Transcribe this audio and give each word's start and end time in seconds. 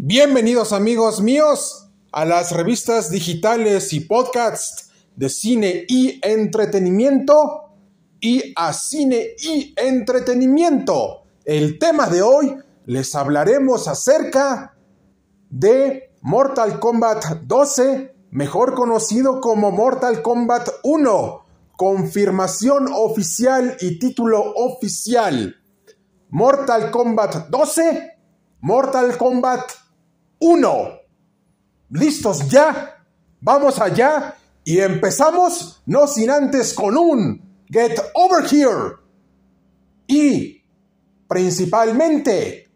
Bienvenidos 0.00 0.72
amigos 0.72 1.20
míos 1.20 1.88
a 2.12 2.24
las 2.24 2.52
revistas 2.52 3.10
digitales 3.10 3.92
y 3.92 3.98
podcasts 3.98 4.92
de 5.16 5.28
cine 5.28 5.86
y 5.88 6.20
entretenimiento 6.22 7.72
y 8.20 8.52
a 8.54 8.72
cine 8.74 9.30
y 9.42 9.74
entretenimiento. 9.76 11.24
El 11.44 11.80
tema 11.80 12.06
de 12.08 12.22
hoy 12.22 12.54
les 12.86 13.12
hablaremos 13.16 13.88
acerca 13.88 14.76
de 15.50 16.12
Mortal 16.20 16.78
Kombat 16.78 17.42
12, 17.42 18.14
mejor 18.30 18.74
conocido 18.74 19.40
como 19.40 19.72
Mortal 19.72 20.22
Kombat 20.22 20.68
1. 20.84 21.44
Confirmación 21.76 22.86
oficial 22.92 23.76
y 23.80 23.98
título 23.98 24.52
oficial. 24.54 25.56
Mortal 26.30 26.92
Kombat 26.92 27.48
12, 27.48 28.12
Mortal 28.60 29.18
Kombat 29.18 29.87
1. 30.38 31.00
¿Listos 31.90 32.48
ya? 32.48 33.04
Vamos 33.40 33.80
allá 33.80 34.36
y 34.64 34.80
empezamos, 34.80 35.82
no 35.86 36.06
sin 36.06 36.30
antes 36.30 36.74
con 36.74 36.96
un 36.96 37.64
Get 37.70 37.98
Over 38.14 38.44
Here. 38.52 38.96
Y 40.06 40.62
principalmente, 41.26 42.70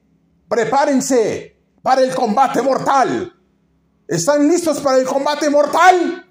prepárense 0.48 1.56
para 1.82 2.02
el 2.02 2.14
combate 2.14 2.62
mortal. 2.62 3.32
¿Están 4.06 4.48
listos 4.48 4.80
para 4.80 4.98
el 4.98 5.06
combate 5.06 5.51
mortal? 5.51 6.26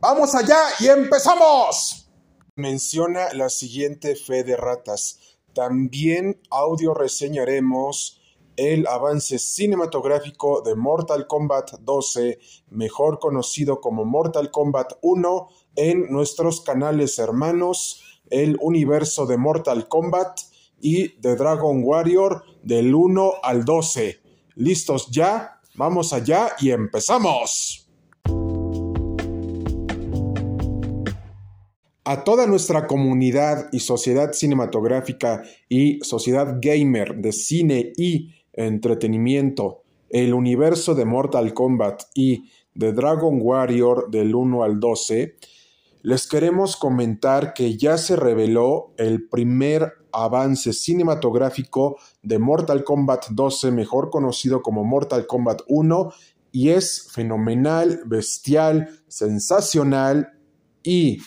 Vamos 0.00 0.34
allá 0.34 0.58
y 0.80 0.88
empezamos. 0.88 2.08
Menciona 2.56 3.32
la 3.34 3.48
siguiente 3.48 4.16
fe 4.16 4.44
de 4.44 4.56
ratas. 4.56 5.18
También 5.54 6.40
audio 6.50 6.94
reseñaremos 6.94 8.17
el 8.58 8.88
avance 8.88 9.38
cinematográfico 9.38 10.62
de 10.62 10.74
Mortal 10.74 11.28
Kombat 11.28 11.78
12, 11.78 12.40
mejor 12.70 13.20
conocido 13.20 13.80
como 13.80 14.04
Mortal 14.04 14.50
Kombat 14.50 14.94
1, 15.00 15.48
en 15.76 16.10
nuestros 16.10 16.60
canales 16.60 17.20
hermanos, 17.20 18.02
el 18.30 18.58
universo 18.60 19.26
de 19.26 19.36
Mortal 19.36 19.86
Kombat 19.86 20.40
y 20.80 21.20
de 21.20 21.36
Dragon 21.36 21.82
Warrior 21.84 22.42
del 22.64 22.92
1 22.96 23.34
al 23.44 23.64
12. 23.64 24.20
¿Listos 24.56 25.08
ya? 25.12 25.60
Vamos 25.76 26.12
allá 26.12 26.48
y 26.58 26.72
empezamos. 26.72 27.88
A 32.04 32.24
toda 32.24 32.46
nuestra 32.48 32.88
comunidad 32.88 33.68
y 33.70 33.80
sociedad 33.80 34.32
cinematográfica 34.32 35.44
y 35.68 36.00
sociedad 36.00 36.56
gamer 36.60 37.14
de 37.14 37.32
cine 37.32 37.92
y 37.96 38.37
entretenimiento, 38.66 39.82
el 40.10 40.34
universo 40.34 40.94
de 40.94 41.04
Mortal 41.04 41.54
Kombat 41.54 42.02
y 42.14 42.50
de 42.74 42.92
Dragon 42.92 43.38
Warrior 43.40 44.10
del 44.10 44.34
1 44.34 44.62
al 44.62 44.80
12, 44.80 45.36
les 46.02 46.26
queremos 46.26 46.76
comentar 46.76 47.54
que 47.54 47.76
ya 47.76 47.98
se 47.98 48.16
reveló 48.16 48.94
el 48.96 49.28
primer 49.28 49.94
avance 50.12 50.72
cinematográfico 50.72 51.98
de 52.22 52.38
Mortal 52.38 52.84
Kombat 52.84 53.26
12, 53.30 53.70
mejor 53.72 54.10
conocido 54.10 54.62
como 54.62 54.84
Mortal 54.84 55.26
Kombat 55.26 55.62
1, 55.68 56.12
y 56.52 56.70
es 56.70 57.08
fenomenal, 57.12 58.00
bestial, 58.06 58.88
sensacional 59.06 60.32
y 60.82 61.18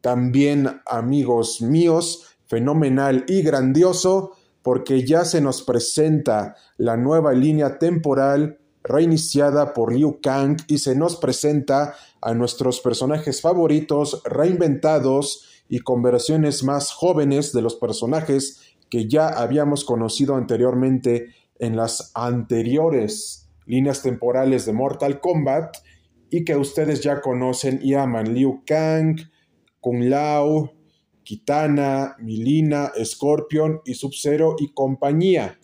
también, 0.00 0.80
amigos 0.86 1.60
míos, 1.60 2.36
fenomenal 2.46 3.24
y 3.28 3.42
grandioso 3.42 4.32
porque 4.62 5.06
ya 5.06 5.24
se 5.24 5.40
nos 5.40 5.62
presenta 5.62 6.56
la 6.76 6.96
nueva 6.96 7.32
línea 7.32 7.78
temporal 7.78 8.58
reiniciada 8.82 9.74
por 9.74 9.94
Liu 9.94 10.20
Kang 10.22 10.56
y 10.66 10.78
se 10.78 10.94
nos 10.94 11.16
presenta 11.16 11.94
a 12.20 12.34
nuestros 12.34 12.80
personajes 12.80 13.40
favoritos 13.40 14.22
reinventados 14.24 15.46
y 15.68 15.80
con 15.80 16.02
versiones 16.02 16.64
más 16.64 16.92
jóvenes 16.92 17.52
de 17.52 17.62
los 17.62 17.76
personajes 17.76 18.60
que 18.90 19.08
ya 19.08 19.28
habíamos 19.28 19.84
conocido 19.84 20.34
anteriormente 20.34 21.28
en 21.58 21.76
las 21.76 22.10
anteriores 22.14 23.48
líneas 23.66 24.02
temporales 24.02 24.66
de 24.66 24.72
Mortal 24.72 25.20
Kombat 25.20 25.76
y 26.28 26.44
que 26.44 26.56
ustedes 26.56 27.00
ya 27.00 27.20
conocen 27.20 27.78
y 27.82 27.94
aman. 27.94 28.34
Liu 28.34 28.62
Kang, 28.66 29.16
Kung 29.80 30.08
Lao, 30.08 30.72
Kitana, 31.24 32.16
Milina, 32.20 32.92
Scorpion 33.02 33.80
y 33.84 33.94
Sub-Zero 33.94 34.56
y 34.58 34.72
compañía. 34.72 35.58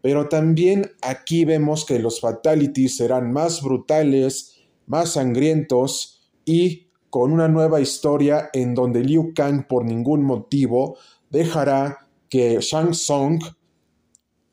Pero 0.00 0.28
también 0.28 0.90
aquí 1.02 1.44
vemos 1.44 1.84
que 1.84 1.98
los 1.98 2.20
fatalities 2.20 2.96
serán 2.96 3.32
más 3.32 3.62
brutales, 3.62 4.54
más 4.86 5.12
sangrientos 5.12 6.30
y 6.44 6.88
con 7.10 7.32
una 7.32 7.48
nueva 7.48 7.80
historia 7.80 8.50
en 8.52 8.74
donde 8.74 9.04
Liu 9.04 9.32
Kang 9.34 9.66
por 9.66 9.84
ningún 9.84 10.22
motivo 10.24 10.98
dejará 11.30 12.08
que 12.28 12.58
Shang 12.60 12.90
Tsung 12.90 13.40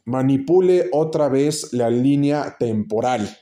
manipule 0.06 0.88
otra 0.92 1.28
vez 1.28 1.74
la 1.74 1.90
línea 1.90 2.56
temporal. 2.60 3.38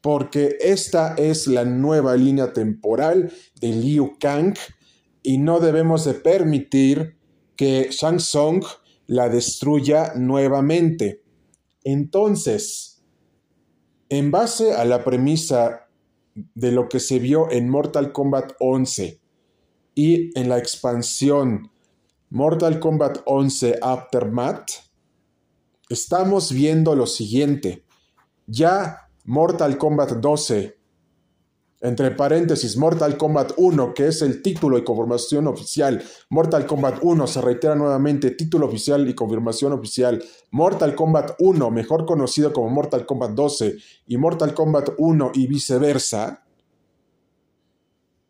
Porque 0.00 0.56
esta 0.60 1.14
es 1.14 1.46
la 1.46 1.64
nueva 1.64 2.16
línea 2.16 2.52
temporal 2.52 3.32
de 3.60 3.68
Liu 3.68 4.16
Kang 4.18 4.54
y 5.22 5.38
no 5.38 5.60
debemos 5.60 6.04
de 6.04 6.14
permitir 6.14 7.16
que 7.56 7.88
Shang 7.90 8.18
Tsung 8.18 8.64
la 9.06 9.28
destruya 9.28 10.14
nuevamente. 10.16 11.22
Entonces, 11.84 13.02
en 14.08 14.30
base 14.30 14.74
a 14.74 14.84
la 14.84 15.04
premisa 15.04 15.88
de 16.34 16.72
lo 16.72 16.88
que 16.88 17.00
se 17.00 17.18
vio 17.18 17.50
en 17.50 17.68
Mortal 17.68 18.12
Kombat 18.12 18.52
11 18.58 19.20
y 19.94 20.38
en 20.38 20.48
la 20.48 20.58
expansión 20.58 21.70
Mortal 22.30 22.80
Kombat 22.80 23.18
11 23.26 23.78
Aftermath, 23.82 24.70
estamos 25.88 26.52
viendo 26.52 26.96
lo 26.96 27.06
siguiente. 27.06 27.84
Ya 28.46 29.08
Mortal 29.24 29.76
Kombat 29.76 30.12
12 30.12 30.81
entre 31.82 32.12
paréntesis, 32.12 32.76
Mortal 32.76 33.16
Kombat 33.16 33.54
1, 33.56 33.92
que 33.92 34.06
es 34.06 34.22
el 34.22 34.40
título 34.40 34.78
y 34.78 34.84
confirmación 34.84 35.48
oficial. 35.48 36.00
Mortal 36.30 36.64
Kombat 36.64 37.00
1 37.02 37.26
se 37.26 37.40
reitera 37.40 37.74
nuevamente, 37.74 38.30
título 38.30 38.66
oficial 38.66 39.08
y 39.08 39.14
confirmación 39.14 39.72
oficial. 39.72 40.22
Mortal 40.52 40.94
Kombat 40.94 41.32
1, 41.40 41.70
mejor 41.72 42.06
conocido 42.06 42.52
como 42.52 42.70
Mortal 42.70 43.04
Kombat 43.04 43.32
12, 43.32 43.76
y 44.06 44.16
Mortal 44.16 44.54
Kombat 44.54 44.90
1 44.96 45.32
y 45.34 45.48
viceversa. 45.48 46.44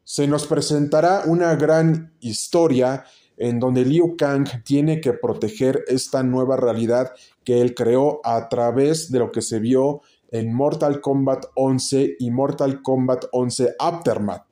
Se 0.02 0.26
nos 0.26 0.46
presentará 0.46 1.24
una 1.26 1.54
gran 1.54 2.14
historia 2.20 3.04
en 3.36 3.60
donde 3.60 3.84
Liu 3.84 4.16
Kang 4.16 4.46
tiene 4.64 5.00
que 5.00 5.12
proteger 5.12 5.84
esta 5.88 6.22
nueva 6.22 6.56
realidad 6.56 7.12
que 7.44 7.60
él 7.60 7.74
creó 7.74 8.20
a 8.24 8.48
través 8.48 9.10
de 9.10 9.18
lo 9.18 9.30
que 9.30 9.42
se 9.42 9.58
vio 9.58 10.00
en 10.32 10.52
Mortal 10.52 11.00
Kombat 11.00 11.44
11 11.54 12.16
y 12.18 12.30
Mortal 12.30 12.82
Kombat 12.82 13.26
11 13.30 13.76
Aftermath. 13.78 14.46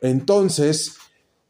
Entonces, 0.00 0.96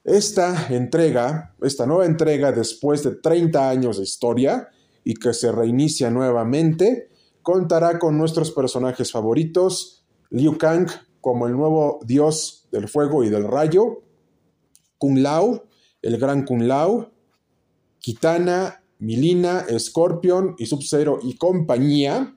esta 0.05 0.69
entrega, 0.71 1.55
esta 1.61 1.85
nueva 1.85 2.07
entrega 2.07 2.53
después 2.53 3.03
de 3.03 3.17
30 3.17 3.69
años 3.69 3.99
de 3.99 4.05
historia 4.05 4.69
y 5.03 5.15
que 5.15 5.35
se 5.35 5.51
reinicia 5.51 6.11
nuevamente, 6.11 7.11
contará 7.43 7.99
con 7.99 8.17
nuestros 8.17 8.53
personajes 8.53 9.11
favoritos, 9.11 10.05
Liu 10.31 10.57
Kang 10.57 10.89
como 11.21 11.49
el 11.49 11.55
nuevo 11.55 11.99
dios 12.05 12.69
del 12.71 12.89
fuego 12.89 13.25
y 13.25 13.31
del 13.31 13.49
rayo, 13.49 14.05
Kung 14.97 15.19
Lao, 15.19 15.65
el 16.01 16.19
gran 16.19 16.45
Kung 16.45 16.63
Lao, 16.63 17.11
Kitana, 17.99 18.85
Milina, 19.01 19.67
Scorpion 19.77 20.55
y 20.57 20.67
Sub-Zero 20.67 21.19
y 21.21 21.37
compañía, 21.37 22.36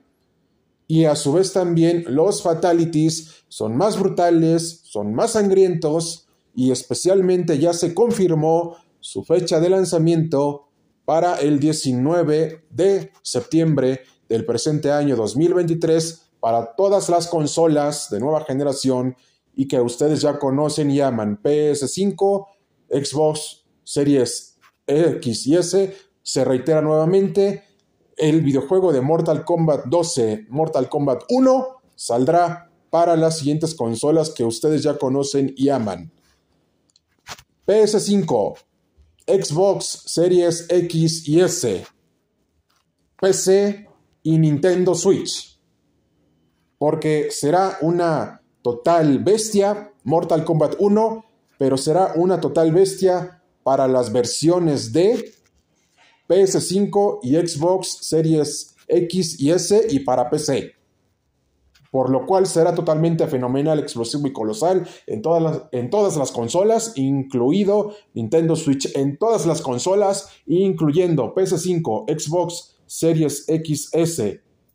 y 0.90 1.04
a 1.04 1.14
su 1.14 1.32
vez 1.32 1.52
también 1.52 2.02
los 2.08 2.42
fatalities 2.42 3.44
son 3.46 3.76
más 3.76 3.96
brutales, 3.96 4.80
son 4.82 5.14
más 5.14 5.34
sangrientos 5.34 6.26
y 6.52 6.72
especialmente 6.72 7.60
ya 7.60 7.72
se 7.72 7.94
confirmó 7.94 8.74
su 8.98 9.22
fecha 9.22 9.60
de 9.60 9.70
lanzamiento 9.70 10.66
para 11.04 11.36
el 11.36 11.60
19 11.60 12.64
de 12.70 13.12
septiembre 13.22 14.00
del 14.28 14.44
presente 14.44 14.90
año 14.90 15.14
2023 15.14 16.32
para 16.40 16.74
todas 16.74 17.08
las 17.08 17.28
consolas 17.28 18.10
de 18.10 18.18
nueva 18.18 18.44
generación 18.44 19.14
y 19.54 19.68
que 19.68 19.80
ustedes 19.80 20.20
ya 20.20 20.40
conocen 20.40 20.90
y 20.90 20.96
llaman 20.96 21.40
PS5, 21.40 22.46
Xbox 22.88 23.64
Series 23.84 24.58
X 24.88 25.46
y 25.46 25.56
S. 25.56 25.96
Se 26.20 26.44
reitera 26.44 26.82
nuevamente, 26.82 27.62
el 28.20 28.42
videojuego 28.42 28.92
de 28.92 29.00
Mortal 29.00 29.44
Kombat 29.44 29.86
12, 29.86 30.46
Mortal 30.50 30.88
Kombat 30.88 31.22
1, 31.30 31.66
saldrá 31.94 32.70
para 32.90 33.16
las 33.16 33.38
siguientes 33.38 33.74
consolas 33.74 34.30
que 34.30 34.44
ustedes 34.44 34.82
ya 34.82 34.98
conocen 34.98 35.54
y 35.56 35.70
aman. 35.70 36.12
PS5, 37.66 38.58
Xbox 39.26 40.02
Series 40.06 40.66
X 40.68 41.26
y 41.28 41.40
S, 41.40 41.86
PC, 43.20 43.88
y 44.22 44.38
Nintendo 44.38 44.94
Switch. 44.94 45.58
Porque 46.78 47.28
será 47.30 47.78
una 47.80 48.42
total 48.62 49.18
bestia 49.20 49.92
Mortal 50.04 50.44
Kombat 50.44 50.74
1, 50.78 51.24
pero 51.58 51.76
será 51.76 52.12
una 52.16 52.40
total 52.40 52.72
bestia 52.72 53.42
para 53.62 53.86
las 53.86 54.12
versiones 54.12 54.92
de 54.92 55.32
PS5 56.30 57.18
y 57.24 57.34
Xbox 57.34 57.98
Series 58.02 58.76
X 58.86 59.40
y 59.40 59.50
S 59.50 59.86
y 59.90 59.98
para 60.00 60.30
PC. 60.30 60.72
Por 61.90 62.08
lo 62.08 62.24
cual 62.24 62.46
será 62.46 62.72
totalmente 62.72 63.26
fenomenal, 63.26 63.80
explosivo 63.80 64.28
y 64.28 64.32
colosal 64.32 64.86
en 65.08 65.22
todas, 65.22 65.42
las, 65.42 65.62
en 65.72 65.90
todas 65.90 66.16
las 66.16 66.30
consolas, 66.30 66.92
incluido 66.94 67.94
Nintendo 68.14 68.54
Switch 68.54 68.96
en 68.96 69.18
todas 69.18 69.44
las 69.44 69.60
consolas, 69.60 70.28
incluyendo 70.46 71.34
PS5, 71.34 72.04
Xbox 72.16 72.76
Series 72.86 73.46
XS, 73.46 74.22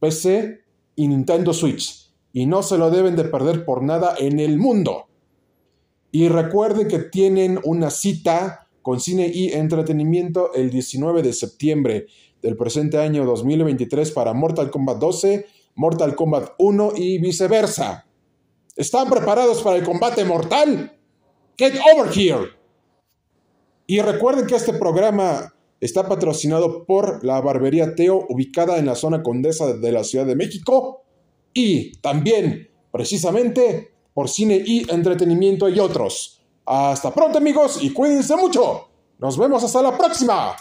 PC 0.01 0.59
y 0.97 1.07
Nintendo 1.07 1.53
Switch. 1.53 2.11
Y 2.33 2.47
no 2.47 2.63
se 2.63 2.77
lo 2.77 2.91
deben 2.91 3.15
de 3.15 3.23
perder 3.23 3.63
por 3.63 3.81
nada 3.81 4.13
en 4.17 4.41
el 4.41 4.57
mundo. 4.57 5.05
Y 6.11 6.27
recuerden 6.27 6.89
que 6.89 6.99
tienen 6.99 7.61
una 7.63 7.89
cita 7.91 8.64
con 8.85 8.99
cine 8.99 9.31
y 9.33 9.51
entretenimiento 9.51 10.53
el 10.53 10.69
19 10.69 11.23
de 11.23 11.33
septiembre 11.33 12.05
del 12.43 12.55
presente 12.55 12.99
año 12.99 13.25
2023 13.25 14.11
para 14.11 14.31
Mortal 14.33 14.69
Kombat 14.69 14.99
12, 14.99 15.47
Mortal 15.73 16.15
Kombat 16.15 16.51
1 16.59 16.91
y 16.95 17.17
viceversa. 17.17 18.05
¿Están 18.75 19.09
preparados 19.09 19.63
para 19.63 19.77
el 19.77 19.83
combate 19.83 20.23
mortal? 20.23 20.95
Get 21.57 21.73
over 21.95 22.15
here. 22.15 22.51
Y 23.87 24.01
recuerden 24.01 24.45
que 24.45 24.55
este 24.55 24.73
programa 24.73 25.55
está 25.81 26.07
patrocinado 26.07 26.85
por 26.85 27.25
la 27.25 27.41
barbería 27.41 27.95
Teo 27.95 28.27
ubicada 28.29 28.77
en 28.77 28.85
la 28.85 28.93
zona 28.93 29.23
condesa 29.23 29.73
de 29.73 29.91
la 29.91 30.03
Ciudad 30.03 30.27
de 30.27 30.35
México 30.35 31.05
y 31.55 31.97
también 32.01 32.69
precisamente 32.91 33.95
por 34.13 34.29
cine 34.29 34.61
y 34.63 34.87
entretenimiento 34.91 35.69
y 35.69 35.79
otros. 35.79 36.44
Hasta 36.65 37.13
pronto 37.13 37.37
amigos 37.37 37.77
y 37.81 37.93
cuídense 37.93 38.35
mucho. 38.35 38.87
Nos 39.19 39.37
vemos 39.37 39.63
hasta 39.63 39.81
la 39.81 39.97
próxima. 39.97 40.55